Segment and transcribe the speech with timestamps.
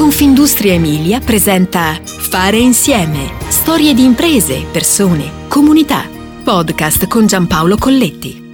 [0.00, 3.34] Confindustria Emilia presenta Fare insieme.
[3.48, 6.08] Storie di imprese, persone, comunità.
[6.42, 8.48] Podcast con Giampaolo Colletti.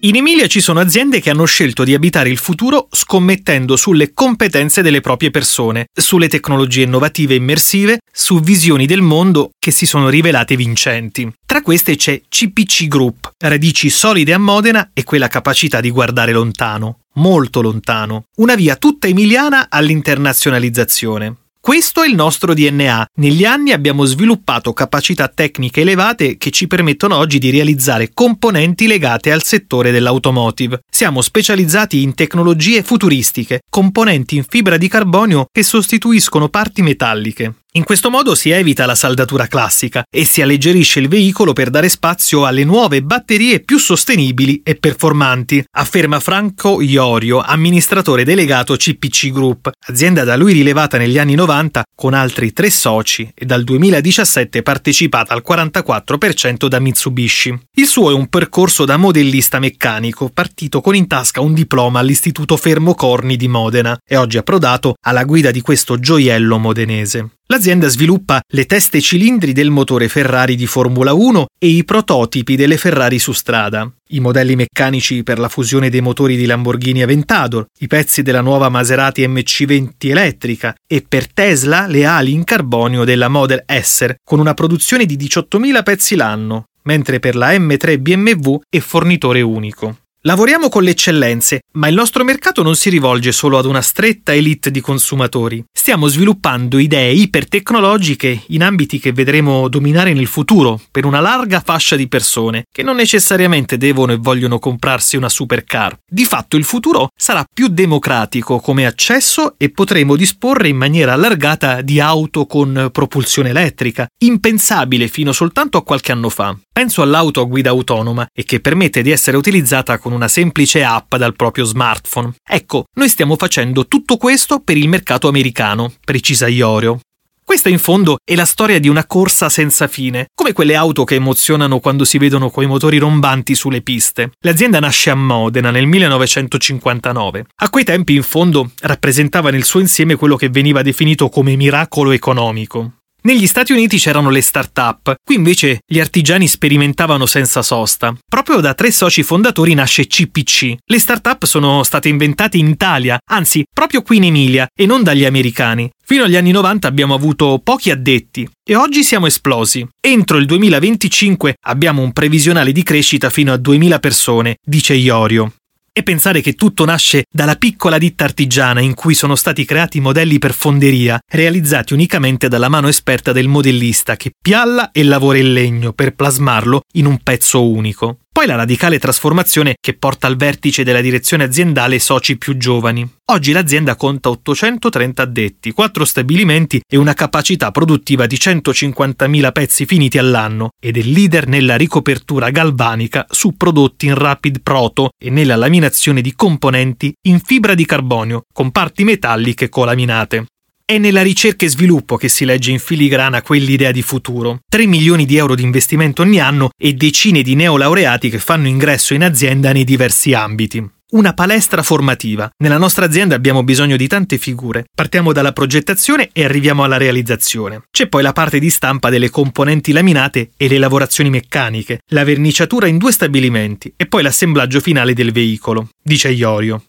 [0.00, 4.82] In Emilia ci sono aziende che hanno scelto di abitare il futuro scommettendo sulle competenze
[4.82, 10.10] delle proprie persone, sulle tecnologie innovative e immersive, su visioni del mondo che si sono
[10.10, 11.32] rivelate vincenti.
[11.46, 16.98] Tra queste c'è CPC Group, radici solide a Modena e quella capacità di guardare lontano,
[17.14, 21.36] molto lontano, una via tutta emiliana all'internazionalizzazione.
[21.64, 23.06] Questo è il nostro DNA.
[23.20, 29.30] Negli anni abbiamo sviluppato capacità tecniche elevate che ci permettono oggi di realizzare componenti legate
[29.30, 30.80] al settore dell'automotive.
[30.90, 37.61] Siamo specializzati in tecnologie futuristiche, componenti in fibra di carbonio che sostituiscono parti metalliche.
[37.74, 41.88] In questo modo si evita la saldatura classica e si alleggerisce il veicolo per dare
[41.88, 49.70] spazio alle nuove batterie più sostenibili e performanti, afferma Franco Iorio, amministratore delegato CPC Group,
[49.86, 55.32] azienda da lui rilevata negli anni 90 con altri tre soci e dal 2017 partecipata
[55.32, 57.58] al 44% da Mitsubishi.
[57.76, 62.58] Il suo è un percorso da modellista meccanico, partito con in tasca un diploma all'Istituto
[62.58, 67.30] Fermo Corni di Modena e oggi approdato alla guida di questo gioiello modenese.
[67.52, 72.78] L'azienda sviluppa le teste cilindri del motore Ferrari di Formula 1 e i prototipi delle
[72.78, 77.88] Ferrari su strada, i modelli meccanici per la fusione dei motori di Lamborghini Aventador, i
[77.88, 83.64] pezzi della nuova Maserati MC20 elettrica e per Tesla le ali in carbonio della Model
[83.66, 89.42] S con una produzione di 18.000 pezzi l'anno, mentre per la M3 BMW è fornitore
[89.42, 89.98] unico.
[90.24, 94.32] Lavoriamo con le eccellenze, ma il nostro mercato non si rivolge solo ad una stretta
[94.32, 95.64] elite di consumatori.
[95.72, 101.96] Stiamo sviluppando idee ipertecnologiche in ambiti che vedremo dominare nel futuro per una larga fascia
[101.96, 105.98] di persone che non necessariamente devono e vogliono comprarsi una supercar.
[106.08, 111.80] Di fatto il futuro sarà più democratico come accesso e potremo disporre in maniera allargata
[111.80, 116.56] di auto con propulsione elettrica, impensabile fino soltanto a qualche anno fa.
[116.72, 121.14] Penso all'auto a guida autonoma e che permette di essere utilizzata con una semplice app
[121.16, 122.32] dal proprio smartphone.
[122.42, 127.00] Ecco, noi stiamo facendo tutto questo per il mercato americano, precisa Iorio.
[127.44, 131.16] Questa in fondo è la storia di una corsa senza fine, come quelle auto che
[131.16, 134.30] emozionano quando si vedono coi motori rombanti sulle piste.
[134.40, 137.44] L'azienda nasce a Modena nel 1959.
[137.56, 142.12] A quei tempi in fondo rappresentava nel suo insieme quello che veniva definito come miracolo
[142.12, 143.01] economico.
[143.24, 148.12] Negli Stati Uniti c'erano le start-up, qui invece gli artigiani sperimentavano senza sosta.
[148.28, 150.74] Proprio da tre soci fondatori nasce CPC.
[150.84, 155.24] Le start-up sono state inventate in Italia, anzi proprio qui in Emilia, e non dagli
[155.24, 155.88] americani.
[156.04, 159.86] Fino agli anni 90 abbiamo avuto pochi addetti e oggi siamo esplosi.
[160.00, 165.52] Entro il 2025 abbiamo un previsionale di crescita fino a 2000 persone, dice Iorio.
[165.94, 170.38] E pensare che tutto nasce dalla piccola ditta artigiana in cui sono stati creati modelli
[170.38, 175.92] per fonderia, realizzati unicamente dalla mano esperta del modellista che pialla e lavora il legno
[175.92, 178.21] per plasmarlo in un pezzo unico.
[178.32, 183.06] Poi la radicale trasformazione che porta al vertice della direzione aziendale soci più giovani.
[183.26, 190.16] Oggi l'azienda conta 830 addetti, 4 stabilimenti e una capacità produttiva di 150.000 pezzi finiti
[190.16, 196.22] all'anno ed è leader nella ricopertura galvanica su prodotti in rapid proto e nella laminazione
[196.22, 200.46] di componenti in fibra di carbonio con parti metalliche colaminate.
[200.92, 204.58] È nella ricerca e sviluppo che si legge in filigrana quell'idea di futuro.
[204.68, 209.14] 3 milioni di euro di investimento ogni anno e decine di neolaureati che fanno ingresso
[209.14, 210.86] in azienda nei diversi ambiti.
[211.12, 212.50] Una palestra formativa.
[212.58, 214.84] Nella nostra azienda abbiamo bisogno di tante figure.
[214.94, 217.84] Partiamo dalla progettazione e arriviamo alla realizzazione.
[217.90, 222.86] C'è poi la parte di stampa delle componenti laminate e le lavorazioni meccaniche, la verniciatura
[222.86, 226.82] in due stabilimenti e poi l'assemblaggio finale del veicolo, dice Iorio.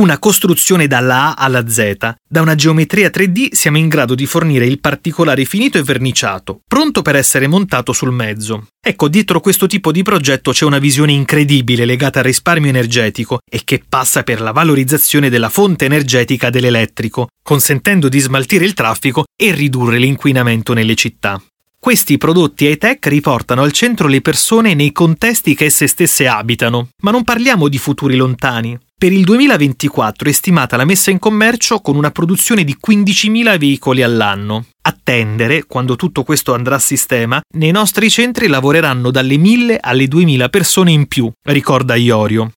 [0.00, 2.14] Una costruzione dalla A alla Z.
[2.26, 7.02] Da una geometria 3D siamo in grado di fornire il particolare finito e verniciato, pronto
[7.02, 8.68] per essere montato sul mezzo.
[8.82, 13.60] Ecco, dietro questo tipo di progetto c'è una visione incredibile legata al risparmio energetico e
[13.62, 19.52] che passa per la valorizzazione della fonte energetica dell'elettrico, consentendo di smaltire il traffico e
[19.52, 21.38] ridurre l'inquinamento nelle città.
[21.78, 27.10] Questi prodotti high-tech riportano al centro le persone nei contesti che esse stesse abitano, ma
[27.10, 28.78] non parliamo di futuri lontani.
[29.00, 34.02] Per il 2024 è stimata la messa in commercio con una produzione di 15.000 veicoli
[34.02, 34.66] all'anno.
[34.82, 40.50] Attendere, quando tutto questo andrà a sistema, nei nostri centri lavoreranno dalle 1.000 alle 2.000
[40.50, 42.50] persone in più, ricorda Iorio.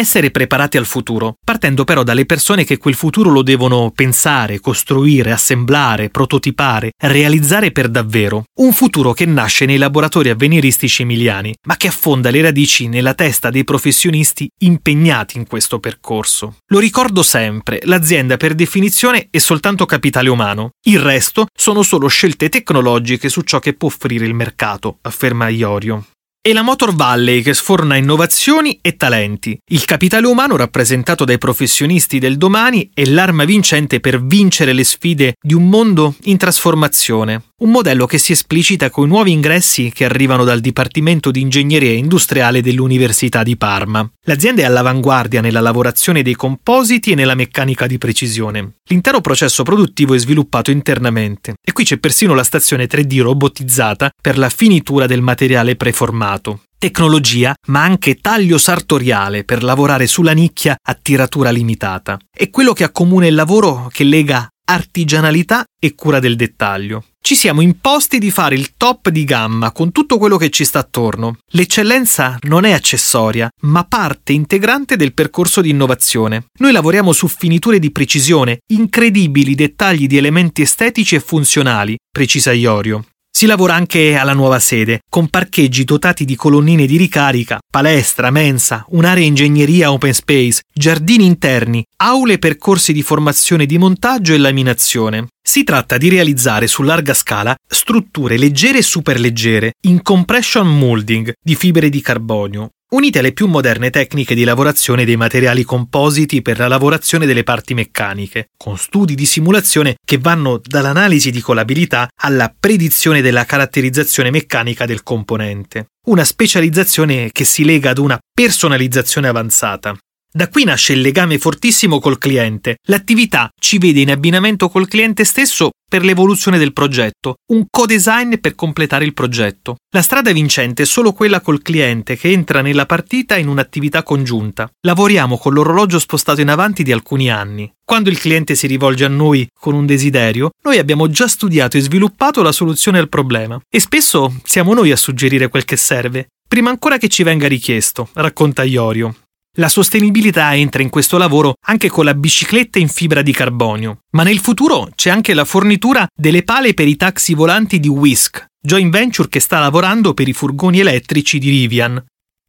[0.00, 5.30] Essere preparati al futuro, partendo però dalle persone che quel futuro lo devono pensare, costruire,
[5.30, 8.44] assemblare, prototipare, realizzare per davvero.
[8.60, 13.50] Un futuro che nasce nei laboratori avveniristici emiliani, ma che affonda le radici nella testa
[13.50, 16.56] dei professionisti impegnati in questo percorso.
[16.66, 22.48] Lo ricordo sempre, l'azienda per definizione è soltanto capitale umano, il resto sono solo scelte
[22.48, 26.04] tecnologiche su ciò che può offrire il mercato, afferma Iorio.
[26.42, 29.60] È la Motor Valley che sforna innovazioni e talenti.
[29.72, 35.34] Il capitale umano rappresentato dai professionisti del domani è l'arma vincente per vincere le sfide
[35.38, 37.49] di un mondo in trasformazione.
[37.60, 41.92] Un modello che si esplicita con i nuovi ingressi che arrivano dal Dipartimento di Ingegneria
[41.92, 44.10] Industriale dell'Università di Parma.
[44.24, 48.76] L'azienda è all'avanguardia nella lavorazione dei compositi e nella meccanica di precisione.
[48.84, 54.38] L'intero processo produttivo è sviluppato internamente e qui c'è persino la stazione 3D robotizzata per
[54.38, 60.94] la finitura del materiale preformato tecnologia, ma anche taglio sartoriale per lavorare sulla nicchia a
[60.94, 62.16] tiratura limitata.
[62.34, 67.04] È quello che accomuna il lavoro che lega artigianalità e cura del dettaglio.
[67.20, 70.78] Ci siamo imposti di fare il top di gamma con tutto quello che ci sta
[70.78, 71.38] attorno.
[71.50, 76.46] L'eccellenza non è accessoria, ma parte integrante del percorso di innovazione.
[76.60, 83.04] Noi lavoriamo su finiture di precisione, incredibili dettagli di elementi estetici e funzionali, precisa Iorio.
[83.40, 88.84] Si lavora anche alla nuova sede, con parcheggi dotati di colonnine di ricarica, palestra, mensa,
[88.88, 95.28] un'area ingegneria open space, giardini interni, aule per corsi di formazione di montaggio e laminazione.
[95.42, 101.54] Si tratta di realizzare su larga scala strutture leggere e superleggere in compression molding di
[101.54, 106.68] fibre di carbonio, unite alle più moderne tecniche di lavorazione dei materiali compositi per la
[106.68, 113.20] lavorazione delle parti meccaniche, con studi di simulazione che vanno dall'analisi di colabilità alla predizione
[113.22, 115.86] della caratterizzazione meccanica del componente.
[116.06, 119.96] Una specializzazione che si lega ad una personalizzazione avanzata.
[120.32, 122.76] Da qui nasce il legame fortissimo col cliente.
[122.84, 128.54] L'attività ci vede in abbinamento col cliente stesso per l'evoluzione del progetto, un co-design per
[128.54, 129.78] completare il progetto.
[129.92, 134.70] La strada vincente è solo quella col cliente che entra nella partita in un'attività congiunta.
[134.86, 137.68] Lavoriamo con l'orologio spostato in avanti di alcuni anni.
[137.84, 141.80] Quando il cliente si rivolge a noi con un desiderio, noi abbiamo già studiato e
[141.80, 146.70] sviluppato la soluzione al problema e spesso siamo noi a suggerire quel che serve, prima
[146.70, 149.12] ancora che ci venga richiesto, racconta Iorio.
[149.60, 154.22] La sostenibilità entra in questo lavoro anche con la bicicletta in fibra di carbonio, ma
[154.22, 158.90] nel futuro c'è anche la fornitura delle pale per i taxi volanti di Whisk, joint
[158.90, 162.02] venture che sta lavorando per i furgoni elettrici di Rivian.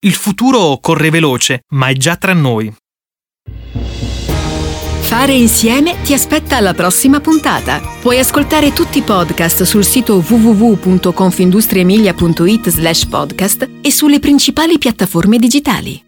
[0.04, 2.74] Il futuro corre veloce, ma è già tra noi.
[5.02, 7.82] Fare insieme ti aspetta alla prossima puntata.
[8.00, 16.02] Puoi ascoltare tutti i podcast sul sito www.confindustriemilia.it slash podcast e sulle principali piattaforme digitali.